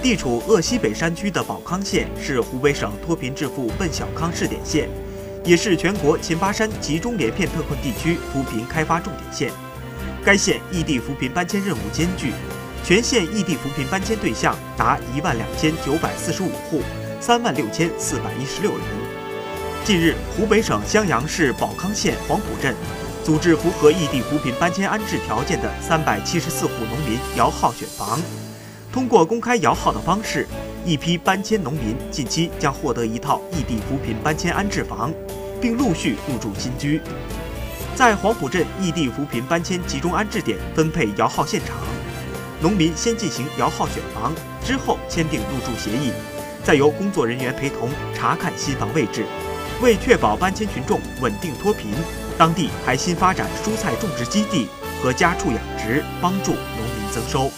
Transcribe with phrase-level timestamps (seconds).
[0.00, 4.88] 地处鄂西北山区的保康县是湖北省脱贫致富奔小康试点县，
[5.44, 9.50] 也是全国秦巴山集中连片特困地区扶贫开发重点县。
[10.24, 12.32] 该县异地扶贫搬迁任务艰巨，
[12.84, 16.80] 全县异地扶贫搬迁对象达一万两千九百四十五户，
[17.20, 18.80] 三万六千四百一十六人。
[19.84, 22.74] 近日，湖北省襄阳市保康县黄埔镇。
[23.24, 28.18] 组织符合异地扶贫搬迁安置条件的三百七十四户农民摇号选房，
[28.92, 30.46] 通过公开摇号的方式，
[30.84, 35.12] 一批搬迁农民近期将获得一套异地扶贫搬迁安置房，
[35.60, 37.00] 并陆续入住新居。
[37.94, 41.76] 在黄埔镇异地扶贫搬迁集中安置点分配摇号现场，
[42.60, 44.32] 农民先进行摇号选房，
[44.64, 46.12] 之后签订入住协议，
[46.64, 49.24] 再由工作人员陪同查看新房位置。
[49.82, 51.92] 为确保搬迁群众稳定脱贫。
[52.36, 54.68] 当地还新发展蔬菜种植基地
[55.02, 57.50] 和家畜养殖，帮助农民增收。